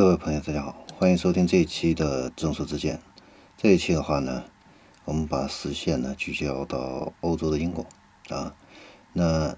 [0.00, 3.02] 各位朋友，大家好，欢迎收听这一期的众说之见。
[3.58, 4.44] 这一期的话呢，
[5.04, 7.84] 我们把视线呢聚焦到欧洲的英国
[8.30, 8.56] 啊。
[9.12, 9.54] 那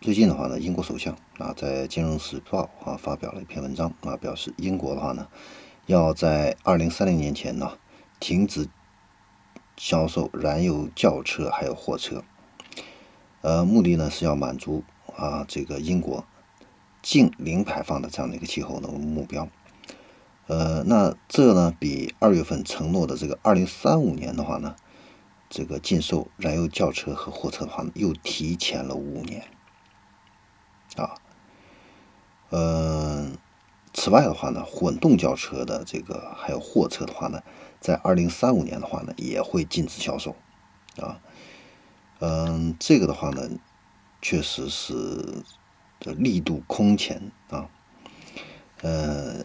[0.00, 5.28] 最近的话呢，英国首相啊在《金融时报》啊发表了一篇文章啊，表示英国的话呢，
[5.86, 7.78] 要在二零三零年前呢
[8.18, 8.68] 停止
[9.76, 12.24] 销售燃油轿车还有货车。
[13.42, 14.82] 呃，目的呢是要满足
[15.16, 16.24] 啊这个英国。
[17.04, 19.46] 净零排放的这样的一个气候的目标，
[20.46, 24.74] 呃，那这呢比二月份承诺的这个二零三五年的话呢，
[25.50, 29.44] 这个禁售燃油轿车和货车的话呢，又提前了五年，
[30.96, 31.14] 啊，
[32.48, 33.36] 嗯，
[33.92, 37.42] 此外的话呢，混动轿车的这个还有货车的话呢，
[37.80, 40.34] 在二零三五年的话呢，也会禁止销售，
[40.96, 41.20] 啊，
[42.20, 43.50] 嗯，这个的话呢，
[44.22, 45.44] 确实是。
[46.12, 47.70] 力度空前啊，
[48.82, 49.42] 呃，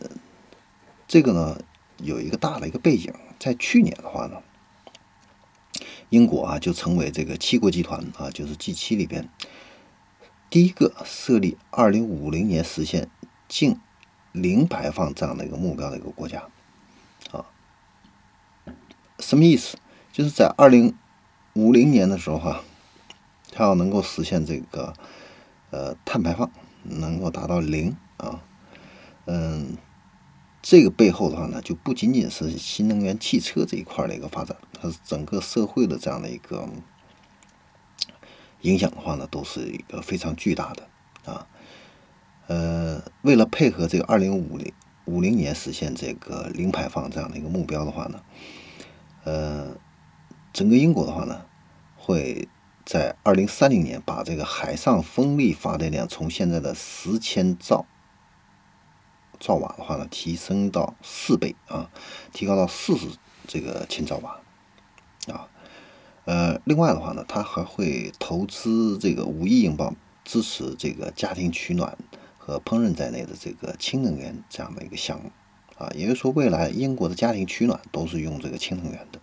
[1.08, 1.62] 这个呢
[1.98, 4.42] 有一个大的一个背景，在去年的话呢，
[6.10, 9.30] 英国啊就成为这个七国集团啊，就是 G 七里边
[10.50, 13.10] 第一个设立二零五零年实现
[13.48, 13.80] 净
[14.34, 16.44] 零排放这样的一个目标的一个国家
[17.32, 17.46] 啊，
[19.20, 19.78] 什么意思？
[20.12, 20.94] 就是在二零
[21.54, 22.64] 五零年的时候哈，
[23.52, 24.94] 它要能够实现这个。
[25.72, 26.50] 呃，碳排放
[26.84, 28.42] 能够达到零啊，
[29.26, 29.78] 嗯，
[30.64, 36.68] 这个背后的话呢，就不仅仅是新能源汽车这一块的一个发展，它是整个社会的这样的一个
[38.62, 41.48] 影响的话呢，都是一个非常巨大的啊。
[42.48, 44.74] 呃，为了配合这个二零五零
[45.06, 48.24] 五零年实现这个零排放这样的一个目标的话呢，
[49.24, 49.78] 呃，
[50.52, 51.46] 整个英国的话呢，
[51.96, 52.48] 会。
[52.90, 57.86] 在二零三零年，把这个海上风力发电量从现在的十千兆
[59.40, 61.92] 兆瓦的话呢，提升到四倍啊，
[62.34, 63.06] 提高到四十
[63.48, 64.40] 这个千兆瓦
[65.32, 65.48] 啊。
[66.26, 71.96] 呃，另外的话呢，它还会投资这个五亿英镑，支持这个家庭取暖
[72.40, 75.32] 和烹饪在内的这个氢能源这样的一个项目
[75.78, 75.92] 啊。
[75.94, 79.20] 也就是说，未来英国的家庭取暖都是用这个氢能源的。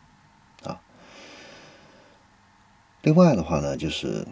[3.06, 4.26] 另外的话呢，就是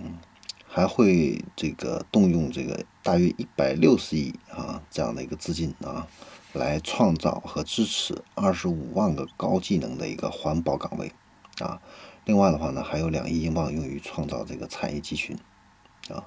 [0.66, 6.08] 还会这个动用这个大约一百六十亿啊这样的一个资金啊，
[6.52, 11.12] 来创造和支持二十五万个高技能的一个环保岗位
[11.60, 11.80] 啊。
[12.24, 15.38] 另外的话呢，还有两亿英镑用于创造这个产业集群
[16.08, 16.26] 啊。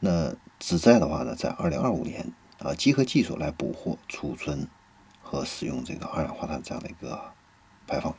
[0.00, 4.66] 那旨在的话呢，在二零二五年啊，集合技术来捕获、储存
[5.20, 7.20] 和使用这个二氧化碳这样的一个
[7.86, 8.14] 排放。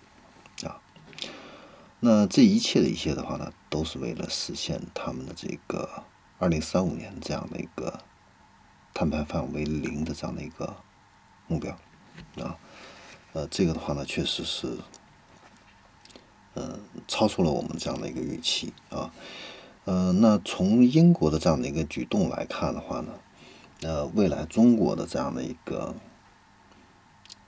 [2.01, 6.03] 那这一切的一切的话呢，都是为了实现他们的这个
[6.37, 7.99] 二零三五年这样的一个
[8.93, 10.77] 碳排放为零的这样的一个
[11.47, 11.77] 目标
[12.37, 12.55] 啊。
[13.33, 14.77] 呃，这个的话呢，确实是
[16.53, 19.11] 呃超出了我们这样的一个预期啊。
[19.83, 23.13] 呃，那从英国的这样的一个举动来看的话呢，
[23.81, 25.93] 呃，未来中国的这样的一个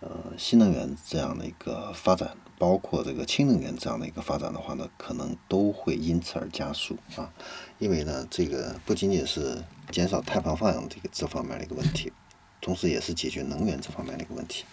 [0.01, 2.35] 呃新能源这样的一个发展。
[2.61, 7.33] 包括这个氢能源这样的一个发展的话呢，可能都会因此而加速啊，
[7.79, 12.13] 因为呢，这个不仅仅是减少碳排放这个这方面的一个问题，
[12.61, 14.63] 同时也是解决能源这方面的一个问题。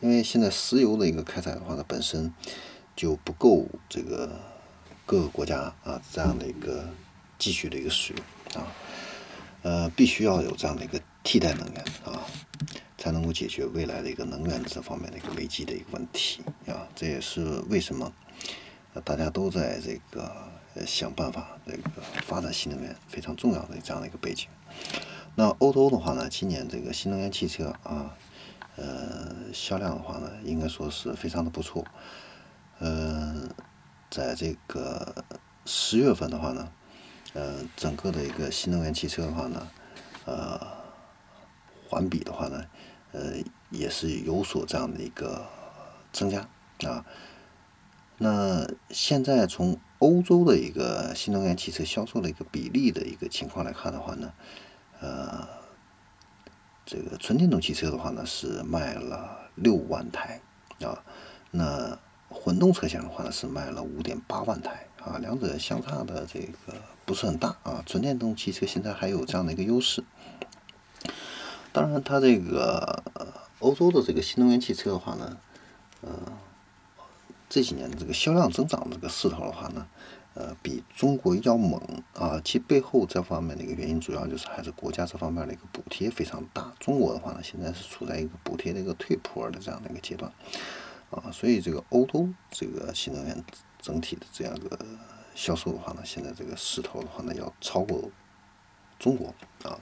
[0.00, 2.34] 因为现在石油的一个开采的话呢，本身
[2.96, 4.40] 就不够这个
[5.06, 6.88] 各个国家啊这样的一个
[7.38, 8.66] 继续的一个使用啊，
[9.62, 12.25] 呃，必须要有这样的一个替代能源啊。
[13.06, 18.12] 才能够解决未来的一个能源这方面的一个危机的一个问题啊，这也是为什么
[19.04, 20.28] 大家都在这个
[20.84, 24.48] 想办法这个发展新能源非常重要的这样的一个背景。
[25.36, 28.16] 那欧洲的话呢，今年这个新能源汽车啊，
[28.74, 31.84] 呃，销量的话呢，应该说是非常的不错。
[32.80, 33.48] 呃，
[34.10, 35.24] 在这个
[35.64, 36.68] 十月份的话呢，
[37.34, 39.68] 呃，整个的一个新能源汽车的话呢，
[40.24, 40.60] 呃，
[41.88, 42.64] 环比的话呢。
[43.16, 45.46] 呃，也是有所这样的一个
[46.12, 46.46] 增加
[46.86, 47.02] 啊。
[48.18, 54.32] 那现在从欧洲的一个新能源汽车销售的一个比例的一个情况来看的话呢，
[55.00, 55.48] 呃，
[56.84, 60.42] 这个纯电动汽车的话呢是卖了六万台
[60.82, 61.02] 啊，
[61.50, 61.98] 那
[62.28, 66.74] 混动车型的话呢是卖了五点八万台啊，两者相差的这个
[67.06, 67.82] 不是很大啊。
[67.86, 70.04] 纯电动汽车现在还有这样的一个优势。
[71.76, 73.02] 当然，它这个
[73.58, 75.36] 欧洲的这个新能源汽车的话呢，
[76.00, 76.10] 呃，
[77.50, 79.86] 这几年这个销量增长这个势头的话呢，
[80.32, 81.78] 呃，比中国要猛
[82.14, 82.40] 啊！
[82.42, 86.72] 其背后这方面的一个原因，主要就是还是国家这方面的一个补贴非常大。
[86.80, 90.32] 中国的话呢，现在是处在一个补贴的一个退坡的这样的一个阶段
[91.10, 93.44] 啊，所以这个欧洲这个新能源
[93.82, 94.78] 整体的这样一个
[95.34, 98.10] 销售的话呢，现在这个势头的话呢，要超过
[98.98, 99.78] 中国啊。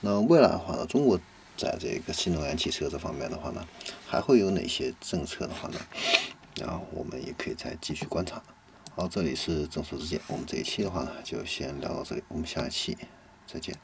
[0.00, 1.18] 那未来的话呢，中国
[1.56, 3.66] 在这个新能源汽车这方面的话呢，
[4.06, 5.78] 还会有哪些政策的话呢？
[6.56, 8.42] 然后我们也可以再继续观察。
[8.96, 10.20] 好，这里是正说之见。
[10.26, 12.22] 我们这一期的话呢，就先聊到这里。
[12.28, 12.96] 我们下一期
[13.46, 13.76] 再见。